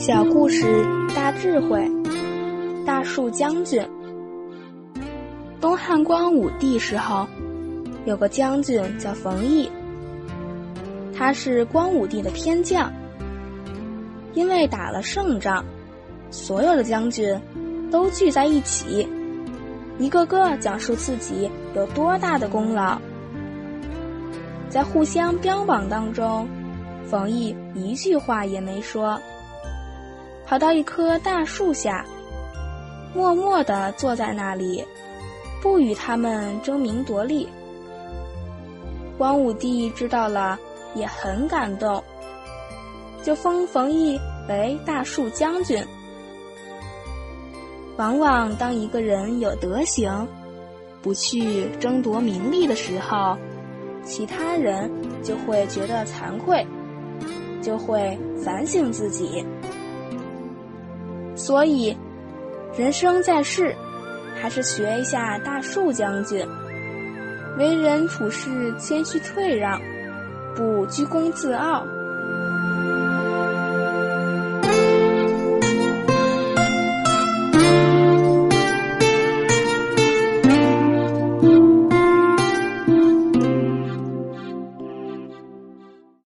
[0.00, 0.64] 小故事
[1.14, 1.86] 大智慧，
[2.86, 3.86] 大树将军。
[5.60, 7.28] 东汉光武帝时候，
[8.06, 9.70] 有个将军叫冯异，
[11.14, 12.90] 他是光武帝的偏将。
[14.32, 15.62] 因为打了胜仗，
[16.30, 17.38] 所有的将军
[17.90, 19.06] 都聚在一起，
[19.98, 22.98] 一个个讲述自己有多大的功劳。
[24.70, 26.48] 在互相标榜当中，
[27.04, 29.20] 冯异一句话也没说，
[30.50, 32.04] 跑到一棵大树下，
[33.14, 34.84] 默默地坐在那里，
[35.62, 37.48] 不与他们争名夺利。
[39.16, 40.58] 光武帝知道了，
[40.96, 42.02] 也很感动，
[43.22, 44.18] 就封冯异
[44.48, 45.80] 为大树将军。
[47.96, 50.26] 往往当一个人有德行，
[51.00, 53.38] 不去争夺名利的时候，
[54.02, 54.90] 其他人
[55.22, 56.66] 就会觉得惭愧，
[57.62, 59.46] 就会反省自己。
[61.50, 61.96] 所以，
[62.78, 63.74] 人生在世，
[64.40, 66.46] 还是学一下大树将军，
[67.58, 69.80] 为人处事谦虚退让，
[70.54, 71.84] 不居功自傲。